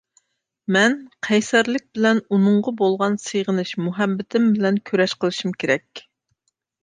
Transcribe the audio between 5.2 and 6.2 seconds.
قىلىشىم كېرەك.